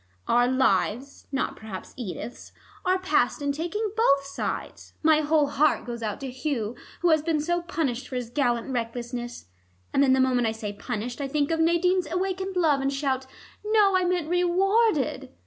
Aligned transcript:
Our 0.27 0.47
lives 0.47 1.27
not 1.31 1.55
perhaps 1.55 1.93
Edith's 1.95 2.53
are 2.83 2.97
passed 2.97 3.39
in 3.39 3.51
taking 3.51 3.91
both 3.95 4.25
sides. 4.25 4.93
My 5.03 5.21
whole 5.21 5.45
heart 5.45 5.85
goes 5.85 6.01
out 6.01 6.19
to 6.21 6.31
Hugh, 6.31 6.75
who 7.01 7.11
has 7.11 7.21
been 7.21 7.39
so 7.39 7.61
punished 7.61 8.07
for 8.07 8.15
his 8.15 8.31
gallant 8.31 8.71
recklessness, 8.73 9.45
and 9.93 10.01
then 10.01 10.13
the 10.13 10.19
moment 10.19 10.47
I 10.47 10.53
say 10.53 10.73
'punished' 10.73 11.21
I 11.21 11.27
think 11.27 11.51
of 11.51 11.59
Nadine's 11.59 12.11
awakened 12.11 12.55
love 12.55 12.81
and 12.81 12.91
shout, 12.91 13.27
'No, 13.63 13.95
I 13.95 14.03
meant 14.03 14.27
rewarded.' 14.27 15.29